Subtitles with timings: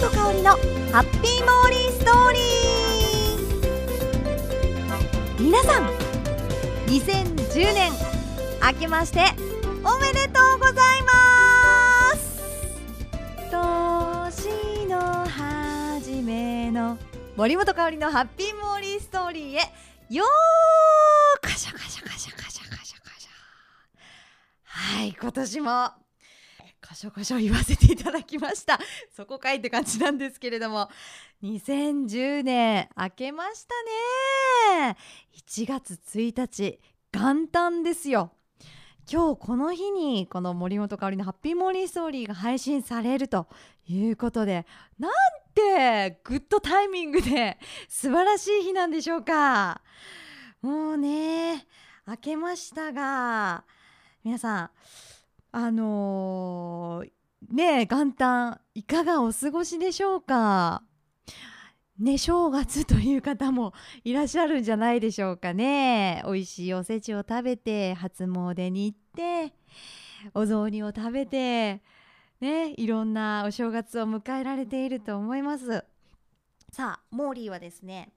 [0.00, 0.50] 本香里の
[0.92, 5.42] ハッピーモーリーストーリー。
[5.42, 5.88] 皆さん
[6.86, 7.90] 2010年
[8.62, 9.24] 明けまして
[9.84, 11.10] おめでとうございま
[12.14, 12.38] す。
[13.50, 16.96] 年の初めの
[17.36, 19.62] 森本香里のハッピーモーリーストーリーへ
[20.14, 23.30] よーカシャカシャカシャカシャカシャカシャ。
[24.64, 25.90] はい今年も
[26.88, 28.80] カシャカシャ言わせていただきました。
[29.14, 30.88] そこかいって感じなんですけれども。
[31.42, 34.96] 2010年明けましたね。
[35.34, 36.80] 1月1日
[37.12, 38.32] 元旦ですよ。
[39.06, 43.48] 今日この日にこの森本香里のハッピーモーリーストーリーが配信されると
[43.86, 44.66] いうことで
[44.98, 45.12] なん
[45.54, 49.82] てグッドタイミングで素晴らしい日なんでしょうか。
[50.62, 51.66] もうね
[52.06, 53.64] 明けましたが
[54.24, 54.70] 皆さん
[55.50, 60.82] あのー、ね元旦いかがお過ごしでしょうか？
[61.98, 63.72] ね正月という方も
[64.04, 66.22] いらっしゃるんじゃないでしょうかね。
[66.26, 69.54] 美味しいおせちを食べて初詣に行って
[70.34, 71.82] お雑煮を食べて
[72.40, 75.84] ねいろんなお正月を迎えられていると思います。
[76.70, 78.12] さあモーリーはですね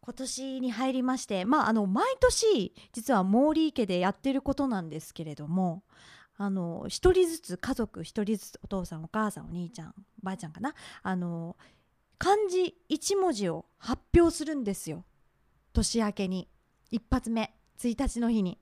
[0.00, 5.82] 今年に入りましてまああの毎年実はモーリー家でやってることなんですけれども
[6.36, 11.56] あの一人ずつ家族一人ずつお父さんお母さんお兄ちゃんおばあちゃんかなあの
[12.18, 15.04] 漢字1文字を発表するんですよ
[15.72, 16.48] 年明けに
[16.90, 18.58] 一発目1日の日に。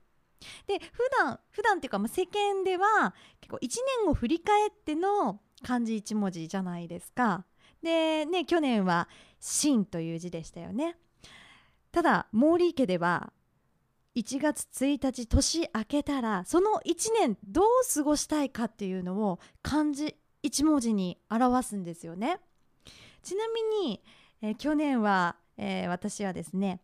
[0.67, 3.69] で普段普段っていうか、まあ、世間では結構1
[4.01, 7.45] 年を振り返っての漢字1文字じゃないですか。
[7.81, 9.07] でね去年は
[9.39, 10.97] 「真」という字でしたよね。
[11.91, 13.31] ただ毛利家では
[14.15, 22.39] 1月1日年明けたらその1年どう過ごしたいかっていうのを漢字1文字に表すんですよね。
[23.23, 24.03] ちなみに、
[24.41, 26.81] えー、去年は、えー、私はですね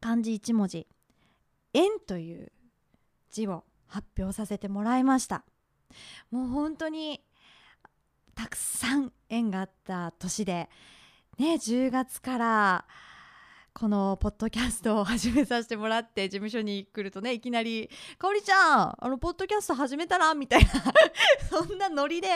[0.00, 0.86] 漢字1文字
[1.72, 2.52] 「縁」という
[3.30, 5.44] 字を発表させてもらいました
[6.30, 7.24] もう本当に
[8.34, 10.68] たくさん縁があった年で
[11.38, 12.84] ね10月から
[13.76, 20.70] このポッドキャストを始めさせてもらって事務所に来るとねいきなり「かおりちゃんあのポッドキャスト始めたら?」みたいな。
[21.50, 22.28] そんなノリで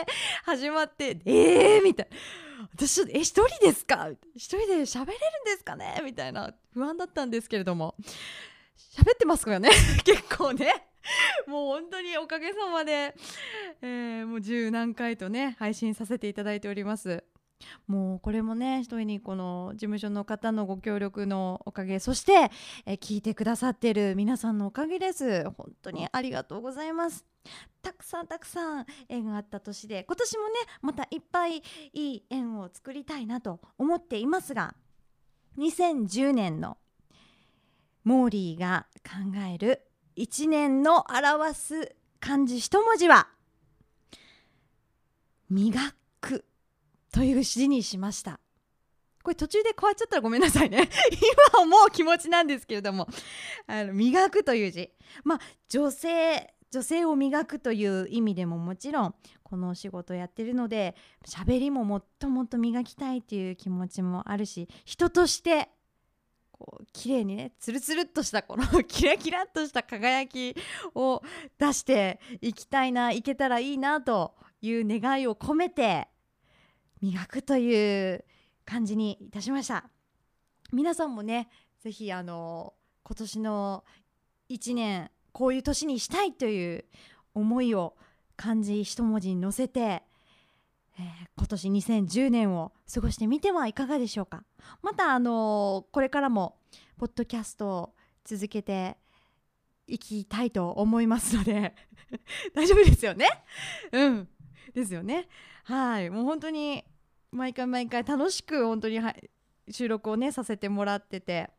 [0.43, 2.17] 始まって「えー!」みたいな
[2.75, 6.01] 「私え一人ですか?」一人で喋れるんですかね？
[6.03, 6.53] みたいな。
[6.73, 7.95] 不安だったんですけれども。
[8.97, 9.69] 喋ってますからね？
[10.03, 10.73] 結構ね。
[11.47, 13.15] もう本当におかげさまで、
[13.81, 17.23] えー、もう十何回とね配信させていただいております。
[17.87, 22.51] もうこれもね一人にこの事務所の方のご協力のおかげそして、
[22.85, 25.49] え聞いてくださってる皆さんのおかげです。
[25.51, 27.25] 本当にありがとうございます。
[27.81, 34.75] たくさんたくさん縁があった年で今年もねまたいっぱいいい縁を作りたいなと思っていますが
[35.57, 36.77] 2010年の
[38.03, 39.87] モーリーが考える
[40.17, 43.29] 1年の表す漢字一文字は
[45.49, 45.79] 磨
[46.21, 46.48] く。
[47.11, 48.39] という字にしました。
[49.21, 50.89] これ途中で変わっちゃったらごめんなさいね。
[51.53, 53.07] 今思う気持ちなんですけれども。
[53.67, 54.91] あの磨くという字。
[55.23, 65.69] まあ女性女性を磨くという意味でももちろんこのお仕事やってるので喋りももっともっと磨きたいという気持ちもあるし人として
[66.51, 70.55] こう綺麗にねつるつるっとしたこの キラキラっとした輝き
[70.93, 71.23] を
[71.57, 76.07] 出していきたいないけたらいいなという願いを込めて
[77.01, 78.25] 磨くという
[78.65, 79.89] 感じにいたしました。
[80.71, 81.49] 皆さんもね
[81.79, 82.73] ぜひあの
[83.03, 83.83] 今年の
[84.49, 86.85] 1年こういう年にしたいという
[87.33, 87.95] 思いを
[88.35, 91.03] 漢字一文字に乗せて、えー、
[91.37, 94.43] 今年2010年を過ごしてみてはいかがでしょうか。
[94.81, 96.57] またあのこれからも
[96.97, 97.93] ポッドキャストを
[98.25, 98.97] 続けて
[99.87, 101.73] いきたいと思いますので
[102.53, 103.27] 大丈夫ですよね？
[103.91, 104.27] うん。
[104.73, 105.27] ですよね。
[105.63, 106.09] はい。
[106.09, 106.83] もう本当に
[107.31, 108.99] 毎回毎回楽しく本当に、
[109.69, 111.49] 収録をねさせてもらってて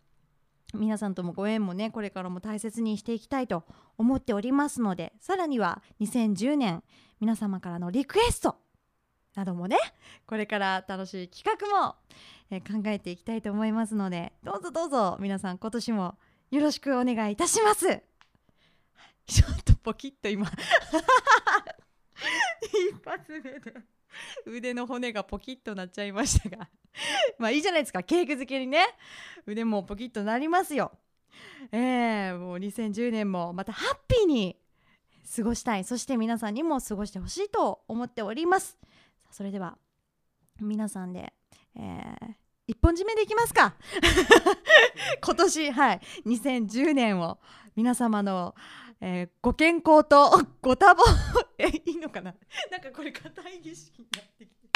[0.74, 3.64] 皆さんともご縁もねこれからも大切にしていきたいと
[3.98, 6.82] 思っておりますのでさらには2010年
[7.20, 8.56] 皆様からのリクエスト
[9.36, 9.78] などもね
[10.26, 11.94] これから楽しい企画も、
[12.50, 16.16] えー、考えていきたいと思いますのでどうぞどうぞ皆さん今年も
[16.50, 17.86] よろしくお願いいたします。
[19.26, 20.50] ちょっとポキッと今。
[22.62, 23.74] 一発目で。
[24.46, 26.68] 腕の骨がポキッとなっちゃいましたが。
[27.38, 28.02] まあいいじゃないですか。
[28.02, 28.86] ケーキ漬けにね。
[29.46, 30.92] 腕もポキッとなりますよ。
[31.72, 34.56] えー、もう2010年もまたハッピーに
[35.36, 35.84] 過ごしたい。
[35.84, 38.78] そして皆さんにも過ごしてほしいと思っております。
[39.30, 39.78] それでは
[40.60, 41.32] 皆さんで、
[41.76, 42.34] えー、
[42.66, 43.74] 一本締めでいきますか。
[45.22, 46.00] 今年はい。
[46.26, 47.38] 2010年を
[47.76, 48.54] 皆様の、
[49.00, 50.30] えー、ご健康と
[50.60, 50.96] ご多忙。
[51.58, 52.34] えいいのかな？
[52.70, 54.68] なんかこれ固い儀式になってきて。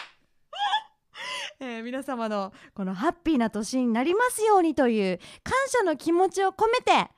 [1.60, 7.10] えー、皆様のこのハッピーな年になりますようにという感謝の気持ちを込めて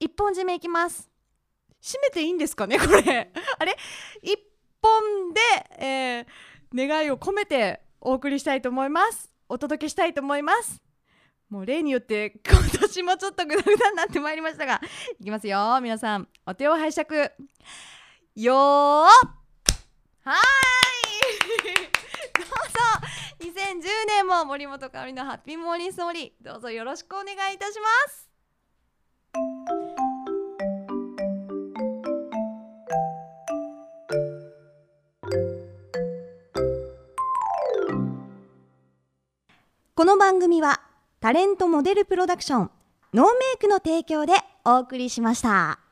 [0.00, 1.08] 一本締めいきます。
[1.80, 2.78] 締めていいんですかね？
[2.78, 3.32] これ。
[3.58, 3.76] あれ？
[4.22, 4.36] 一
[4.82, 5.40] 本で、
[5.78, 9.32] えー、願いを込めてお送りしたいと思います。
[9.48, 10.82] お届けしたいと思います。
[11.50, 14.80] もう例によって今年もちょっとグダグダになってまいりましたが
[15.18, 17.30] いきますよ皆さんお手を拝借。
[18.36, 18.56] よー。
[18.56, 19.08] はい。
[22.36, 23.58] どうぞ。
[23.60, 28.28] 2010年も森本香里のハッピーモーニングストーリーどうぞよろしくお願いいたします。
[39.94, 40.87] この番組は
[41.20, 42.70] タレントモデルプロダクション
[43.12, 44.34] ノーメイクの提供で
[44.64, 45.87] お送りしました。